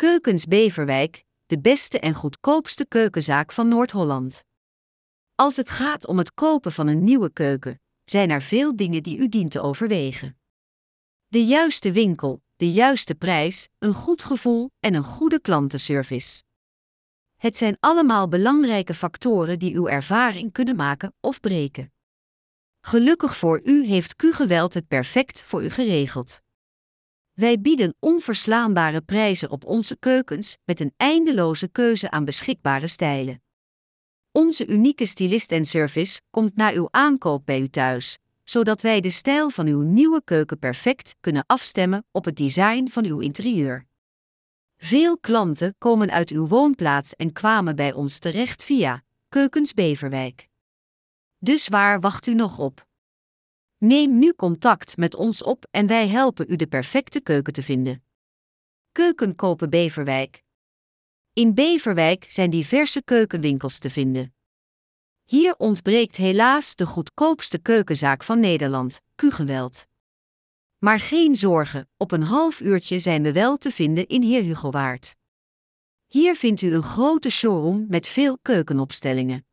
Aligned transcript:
Keukens 0.00 0.46
Beverwijk, 0.46 1.24
de 1.46 1.58
beste 1.58 1.98
en 1.98 2.14
goedkoopste 2.14 2.86
keukenzaak 2.86 3.52
van 3.52 3.68
Noord-Holland. 3.68 4.44
Als 5.34 5.56
het 5.56 5.70
gaat 5.70 6.06
om 6.06 6.18
het 6.18 6.34
kopen 6.34 6.72
van 6.72 6.86
een 6.86 7.04
nieuwe 7.04 7.32
keuken, 7.32 7.80
zijn 8.04 8.30
er 8.30 8.42
veel 8.42 8.76
dingen 8.76 9.02
die 9.02 9.18
u 9.18 9.28
dient 9.28 9.50
te 9.50 9.60
overwegen. 9.60 10.38
De 11.28 11.44
juiste 11.44 11.92
winkel, 11.92 12.42
de 12.56 12.72
juiste 12.72 13.14
prijs, 13.14 13.68
een 13.78 13.94
goed 13.94 14.22
gevoel 14.22 14.70
en 14.78 14.94
een 14.94 15.04
goede 15.04 15.40
klantenservice. 15.40 16.42
Het 17.36 17.56
zijn 17.56 17.76
allemaal 17.80 18.28
belangrijke 18.28 18.94
factoren 18.94 19.58
die 19.58 19.74
uw 19.74 19.86
ervaring 19.86 20.52
kunnen 20.52 20.76
maken 20.76 21.14
of 21.20 21.40
breken. 21.40 21.92
Gelukkig 22.80 23.36
voor 23.36 23.60
u 23.64 23.86
heeft 23.86 24.16
Q-geweld 24.16 24.74
het 24.74 24.88
perfect 24.88 25.42
voor 25.42 25.64
u 25.64 25.70
geregeld. 25.70 26.40
Wij 27.40 27.60
bieden 27.60 27.94
onverslaanbare 27.98 29.00
prijzen 29.00 29.50
op 29.50 29.64
onze 29.64 29.96
keukens 29.98 30.56
met 30.64 30.80
een 30.80 30.94
eindeloze 30.96 31.68
keuze 31.68 32.10
aan 32.10 32.24
beschikbare 32.24 32.86
stijlen. 32.86 33.42
Onze 34.32 34.66
unieke 34.66 35.06
stylist 35.06 35.52
en 35.52 35.64
service 35.64 36.20
komt 36.30 36.56
na 36.56 36.72
uw 36.72 36.88
aankoop 36.90 37.46
bij 37.46 37.60
u 37.60 37.68
thuis, 37.68 38.18
zodat 38.44 38.80
wij 38.80 39.00
de 39.00 39.10
stijl 39.10 39.50
van 39.50 39.66
uw 39.66 39.80
nieuwe 39.82 40.22
keuken 40.24 40.58
perfect 40.58 41.16
kunnen 41.20 41.44
afstemmen 41.46 42.04
op 42.10 42.24
het 42.24 42.36
design 42.36 42.88
van 42.88 43.04
uw 43.04 43.18
interieur. 43.18 43.86
Veel 44.76 45.18
klanten 45.18 45.74
komen 45.78 46.10
uit 46.10 46.30
uw 46.30 46.46
woonplaats 46.46 47.14
en 47.14 47.32
kwamen 47.32 47.76
bij 47.76 47.92
ons 47.92 48.18
terecht 48.18 48.64
via 48.64 49.02
Keukens 49.28 49.74
Beverwijk. 49.74 50.48
Dus 51.38 51.68
waar 51.68 52.00
wacht 52.00 52.26
u 52.26 52.34
nog 52.34 52.58
op? 52.58 52.88
Neem 53.82 54.18
nu 54.18 54.32
contact 54.32 54.96
met 54.96 55.14
ons 55.14 55.42
op 55.42 55.66
en 55.70 55.86
wij 55.86 56.08
helpen 56.08 56.46
u 56.48 56.56
de 56.56 56.66
perfecte 56.66 57.20
keuken 57.20 57.52
te 57.52 57.62
vinden. 57.62 58.04
Keukenkopen 58.92 59.70
Beverwijk. 59.70 60.44
In 61.32 61.54
Beverwijk 61.54 62.26
zijn 62.28 62.50
diverse 62.50 63.02
keukenwinkels 63.02 63.78
te 63.78 63.90
vinden. 63.90 64.34
Hier 65.24 65.54
ontbreekt 65.56 66.16
helaas 66.16 66.76
de 66.76 66.86
goedkoopste 66.86 67.58
keukenzaak 67.58 68.22
van 68.22 68.40
Nederland, 68.40 69.00
Kugeweld. 69.14 69.86
Maar 70.78 70.98
geen 70.98 71.34
zorgen, 71.34 71.88
op 71.96 72.12
een 72.12 72.22
half 72.22 72.60
uurtje 72.60 72.98
zijn 72.98 73.22
we 73.22 73.32
wel 73.32 73.56
te 73.56 73.70
vinden 73.70 74.06
in 74.06 74.22
Heer 74.22 74.42
Hugo 74.42 74.70
Waard. 74.70 75.16
Hier 76.06 76.36
vindt 76.36 76.60
u 76.60 76.74
een 76.74 76.82
grote 76.82 77.30
showroom 77.30 77.86
met 77.88 78.08
veel 78.08 78.38
keukenopstellingen. 78.42 79.44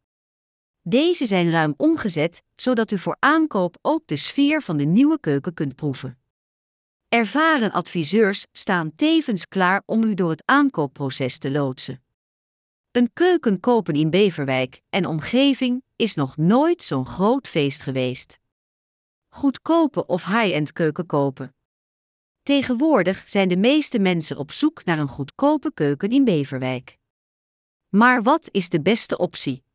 Deze 0.89 1.25
zijn 1.25 1.49
ruim 1.49 1.73
omgezet, 1.77 2.43
zodat 2.55 2.91
u 2.91 2.97
voor 2.97 3.17
aankoop 3.19 3.77
ook 3.81 4.07
de 4.07 4.15
sfeer 4.15 4.61
van 4.61 4.77
de 4.77 4.83
nieuwe 4.83 5.19
keuken 5.19 5.53
kunt 5.53 5.75
proeven. 5.75 6.19
Ervaren 7.09 7.71
adviseurs 7.71 8.45
staan 8.51 8.95
tevens 8.95 9.47
klaar 9.47 9.83
om 9.85 10.03
u 10.03 10.13
door 10.13 10.29
het 10.29 10.43
aankoopproces 10.45 11.37
te 11.37 11.51
loodsen. 11.51 12.03
Een 12.91 13.13
keuken 13.13 13.59
kopen 13.59 13.93
in 13.93 14.09
Beverwijk 14.09 14.81
en 14.89 15.05
omgeving 15.05 15.83
is 15.95 16.13
nog 16.13 16.37
nooit 16.37 16.83
zo'n 16.83 17.05
groot 17.05 17.47
feest 17.47 17.81
geweest. 17.81 18.39
Goedkope 19.29 20.05
of 20.05 20.25
high-end 20.25 20.73
keuken 20.73 21.05
kopen. 21.05 21.55
Tegenwoordig 22.43 23.23
zijn 23.29 23.47
de 23.47 23.57
meeste 23.57 23.99
mensen 23.99 24.37
op 24.37 24.51
zoek 24.51 24.85
naar 24.85 24.99
een 24.99 25.07
goedkope 25.07 25.73
keuken 25.73 26.09
in 26.09 26.23
Beverwijk. 26.23 26.97
Maar 27.89 28.23
wat 28.23 28.49
is 28.51 28.69
de 28.69 28.81
beste 28.81 29.17
optie? 29.17 29.65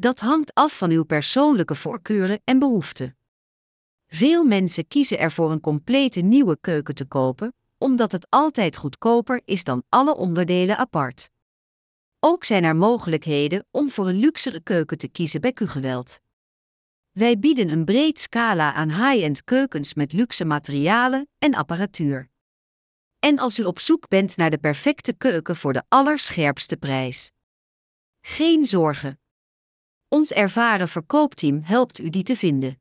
Dat 0.00 0.20
hangt 0.20 0.54
af 0.54 0.78
van 0.78 0.90
uw 0.90 1.04
persoonlijke 1.04 1.74
voorkeuren 1.74 2.40
en 2.44 2.58
behoeften. 2.58 3.16
Veel 4.06 4.44
mensen 4.44 4.88
kiezen 4.88 5.18
ervoor 5.18 5.50
een 5.50 5.60
complete 5.60 6.20
nieuwe 6.20 6.58
keuken 6.60 6.94
te 6.94 7.04
kopen, 7.04 7.54
omdat 7.78 8.12
het 8.12 8.26
altijd 8.30 8.76
goedkoper 8.76 9.40
is 9.44 9.64
dan 9.64 9.82
alle 9.88 10.16
onderdelen 10.16 10.76
apart. 10.76 11.30
Ook 12.20 12.44
zijn 12.44 12.64
er 12.64 12.76
mogelijkheden 12.76 13.66
om 13.70 13.90
voor 13.90 14.08
een 14.08 14.18
luxere 14.18 14.60
keuken 14.60 14.98
te 14.98 15.08
kiezen 15.08 15.40
bij 15.40 15.52
Q-geweld. 15.52 16.20
Wij 17.10 17.38
bieden 17.38 17.68
een 17.68 17.84
breed 17.84 18.18
scala 18.18 18.72
aan 18.72 18.88
high-end 18.88 19.44
keukens 19.44 19.94
met 19.94 20.12
luxe 20.12 20.44
materialen 20.44 21.28
en 21.38 21.54
apparatuur. 21.54 22.28
En 23.18 23.38
als 23.38 23.58
u 23.58 23.64
op 23.64 23.78
zoek 23.78 24.08
bent 24.08 24.36
naar 24.36 24.50
de 24.50 24.58
perfecte 24.58 25.12
keuken 25.12 25.56
voor 25.56 25.72
de 25.72 25.82
allerscherpste 25.88 26.76
prijs. 26.76 27.32
Geen 28.20 28.64
zorgen. 28.64 29.20
Ons 30.12 30.32
ervaren 30.32 30.88
verkoopteam 30.88 31.60
helpt 31.62 31.98
u 31.98 32.10
die 32.10 32.22
te 32.22 32.36
vinden. 32.36 32.80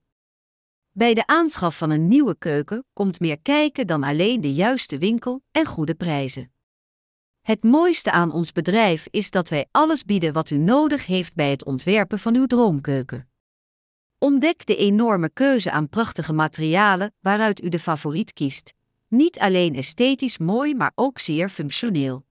Bij 0.91 1.13
de 1.13 1.27
aanschaf 1.27 1.77
van 1.77 1.89
een 1.89 2.07
nieuwe 2.07 2.35
keuken 2.37 2.85
komt 2.93 3.19
meer 3.19 3.39
kijken 3.39 3.87
dan 3.87 4.03
alleen 4.03 4.41
de 4.41 4.53
juiste 4.53 4.97
winkel 4.97 5.41
en 5.51 5.65
goede 5.65 5.95
prijzen. 5.95 6.51
Het 7.41 7.63
mooiste 7.63 8.11
aan 8.11 8.31
ons 8.31 8.51
bedrijf 8.51 9.07
is 9.09 9.31
dat 9.31 9.49
wij 9.49 9.67
alles 9.71 10.03
bieden 10.03 10.33
wat 10.33 10.49
u 10.49 10.57
nodig 10.57 11.05
heeft 11.05 11.35
bij 11.35 11.49
het 11.49 11.63
ontwerpen 11.63 12.19
van 12.19 12.35
uw 12.35 12.45
droomkeuken. 12.45 13.29
Ontdek 14.17 14.65
de 14.65 14.75
enorme 14.75 15.29
keuze 15.29 15.71
aan 15.71 15.89
prachtige 15.89 16.33
materialen 16.33 17.13
waaruit 17.19 17.63
u 17.63 17.69
de 17.69 17.79
favoriet 17.79 18.33
kiest. 18.33 18.73
Niet 19.07 19.39
alleen 19.39 19.75
esthetisch 19.75 20.37
mooi, 20.37 20.75
maar 20.75 20.91
ook 20.95 21.19
zeer 21.19 21.49
functioneel. 21.49 22.25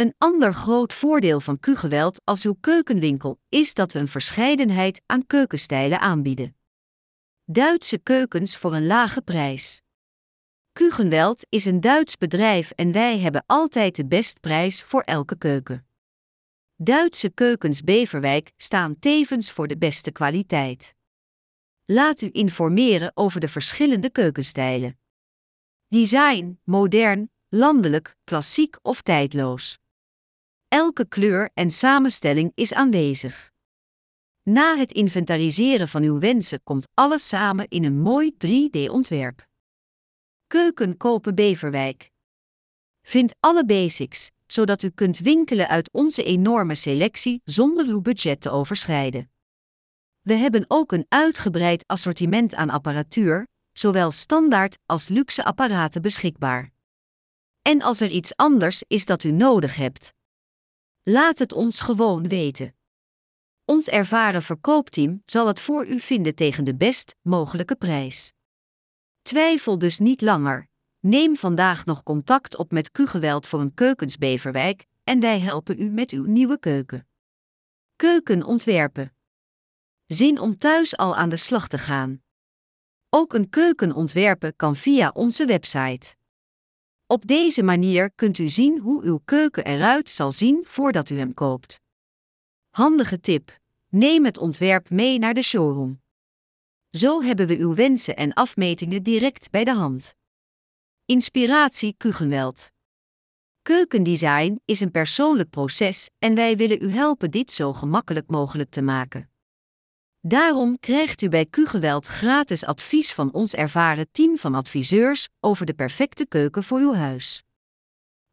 Een 0.00 0.14
ander 0.18 0.54
groot 0.54 0.92
voordeel 0.92 1.40
van 1.40 1.60
Q-geweld 1.60 2.20
als 2.24 2.44
uw 2.44 2.56
keukenwinkel 2.60 3.40
is 3.48 3.74
dat 3.74 3.92
we 3.92 3.98
een 3.98 4.08
verscheidenheid 4.08 5.02
aan 5.06 5.26
keukenstijlen 5.26 6.00
aanbieden. 6.00 6.56
Duitse 7.44 7.98
keukens 7.98 8.56
voor 8.56 8.74
een 8.74 8.86
lage 8.86 9.22
prijs. 9.22 9.82
Kugenweld 10.72 11.46
is 11.48 11.64
een 11.64 11.80
Duits 11.80 12.16
bedrijf 12.16 12.70
en 12.70 12.92
wij 12.92 13.18
hebben 13.18 13.44
altijd 13.46 13.96
de 13.96 14.06
bestprijs 14.06 14.82
voor 14.82 15.02
elke 15.02 15.38
keuken. 15.38 15.86
Duitse 16.76 17.30
keukens 17.30 17.82
Beverwijk 17.82 18.52
staan 18.56 18.98
tevens 18.98 19.52
voor 19.52 19.68
de 19.68 19.78
beste 19.78 20.12
kwaliteit. 20.12 20.94
Laat 21.84 22.20
u 22.20 22.28
informeren 22.32 23.10
over 23.14 23.40
de 23.40 23.48
verschillende 23.48 24.10
keukenstijlen. 24.10 24.98
Design, 25.88 26.60
modern, 26.64 27.30
landelijk, 27.48 28.16
klassiek 28.24 28.76
of 28.82 29.02
tijdloos. 29.02 29.78
Elke 30.70 31.08
kleur 31.08 31.50
en 31.54 31.70
samenstelling 31.70 32.52
is 32.54 32.72
aanwezig. 32.72 33.50
Na 34.42 34.76
het 34.76 34.92
inventariseren 34.92 35.88
van 35.88 36.02
uw 36.02 36.18
wensen 36.18 36.62
komt 36.62 36.88
alles 36.94 37.28
samen 37.28 37.68
in 37.68 37.84
een 37.84 38.00
mooi 38.00 38.34
3D-ontwerp. 38.46 39.48
Keuken 40.46 40.96
kopen 40.96 41.34
Beverwijk. 41.34 42.10
Vind 43.02 43.34
alle 43.40 43.64
basics, 43.64 44.30
zodat 44.46 44.82
u 44.82 44.90
kunt 44.90 45.18
winkelen 45.18 45.68
uit 45.68 45.92
onze 45.92 46.22
enorme 46.22 46.74
selectie 46.74 47.40
zonder 47.44 47.86
uw 47.86 48.00
budget 48.00 48.40
te 48.40 48.50
overschrijden. 48.50 49.30
We 50.20 50.34
hebben 50.34 50.64
ook 50.68 50.92
een 50.92 51.06
uitgebreid 51.08 51.86
assortiment 51.86 52.54
aan 52.54 52.70
apparatuur, 52.70 53.46
zowel 53.72 54.10
standaard 54.10 54.78
als 54.86 55.08
luxe 55.08 55.44
apparaten 55.44 56.02
beschikbaar. 56.02 56.70
En 57.62 57.82
als 57.82 58.00
er 58.00 58.10
iets 58.10 58.36
anders 58.36 58.82
is 58.86 59.04
dat 59.04 59.24
u 59.24 59.30
nodig 59.30 59.76
hebt, 59.76 60.12
laat 61.10 61.38
het 61.38 61.52
ons 61.52 61.80
gewoon 61.80 62.28
weten. 62.28 62.74
Ons 63.64 63.88
ervaren 63.88 64.42
verkoopteam 64.42 65.22
zal 65.24 65.46
het 65.46 65.60
voor 65.60 65.86
u 65.86 66.00
vinden 66.00 66.34
tegen 66.34 66.64
de 66.64 66.74
best 66.74 67.14
mogelijke 67.22 67.76
prijs. 67.76 68.32
Twijfel 69.22 69.78
dus 69.78 69.98
niet 69.98 70.20
langer. 70.20 70.68
Neem 71.00 71.36
vandaag 71.36 71.84
nog 71.84 72.02
contact 72.02 72.56
op 72.56 72.72
met 72.72 72.90
Q-geweld 72.90 73.46
voor 73.46 73.60
een 73.60 73.74
keukensbeverwijk 73.74 74.86
en 75.04 75.20
wij 75.20 75.40
helpen 75.40 75.80
u 75.80 75.90
met 75.90 76.10
uw 76.10 76.24
nieuwe 76.24 76.58
keuken. 76.58 77.08
Keuken 77.96 78.42
ontwerpen. 78.42 79.14
Zin 80.06 80.40
om 80.40 80.58
thuis 80.58 80.96
al 80.96 81.16
aan 81.16 81.28
de 81.28 81.36
slag 81.36 81.68
te 81.68 81.78
gaan. 81.78 82.22
Ook 83.08 83.34
een 83.34 83.48
keuken 83.48 83.92
ontwerpen 83.92 84.56
kan 84.56 84.76
via 84.76 85.10
onze 85.14 85.46
website. 85.46 86.14
Op 87.10 87.26
deze 87.26 87.62
manier 87.62 88.10
kunt 88.14 88.38
u 88.38 88.48
zien 88.48 88.78
hoe 88.78 89.02
uw 89.02 89.20
keuken 89.24 89.64
eruit 89.64 90.10
zal 90.10 90.32
zien 90.32 90.64
voordat 90.66 91.10
u 91.10 91.18
hem 91.18 91.34
koopt. 91.34 91.80
Handige 92.70 93.20
tip: 93.20 93.60
neem 93.88 94.24
het 94.24 94.38
ontwerp 94.38 94.90
mee 94.90 95.18
naar 95.18 95.34
de 95.34 95.42
showroom. 95.42 96.00
Zo 96.90 97.22
hebben 97.22 97.46
we 97.46 97.56
uw 97.56 97.74
wensen 97.74 98.16
en 98.16 98.32
afmetingen 98.32 99.02
direct 99.02 99.50
bij 99.50 99.64
de 99.64 99.74
hand. 99.74 100.14
Inspiratie 101.06 101.94
Kugenweld. 101.96 102.70
Keukendesign 103.62 104.60
is 104.64 104.80
een 104.80 104.90
persoonlijk 104.90 105.50
proces 105.50 106.10
en 106.18 106.34
wij 106.34 106.56
willen 106.56 106.82
u 106.82 106.90
helpen 106.90 107.30
dit 107.30 107.52
zo 107.52 107.72
gemakkelijk 107.72 108.28
mogelijk 108.28 108.70
te 108.70 108.82
maken. 108.82 109.29
Daarom 110.22 110.78
krijgt 110.78 111.22
u 111.22 111.28
bij 111.28 111.46
Q-geweld 111.46 112.06
gratis 112.06 112.64
advies 112.64 113.12
van 113.12 113.32
ons 113.32 113.54
ervaren 113.54 114.08
team 114.12 114.36
van 114.36 114.54
adviseurs 114.54 115.28
over 115.40 115.66
de 115.66 115.74
perfecte 115.74 116.26
keuken 116.26 116.62
voor 116.62 116.78
uw 116.78 116.94
huis. 116.94 117.42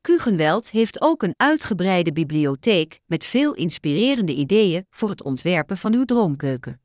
Q-geweld 0.02 0.72
heeft 0.72 1.02
ook 1.02 1.24
een 1.24 1.34
uitgebreide 1.38 2.12
bibliotheek 2.12 3.00
met 3.06 3.26
veel 3.26 3.54
inspirerende 3.54 4.34
ideeën 4.34 4.86
voor 4.90 5.10
het 5.10 5.24
ontwerpen 5.24 5.78
van 5.78 5.94
uw 5.94 6.06
droomkeuken. 6.06 6.82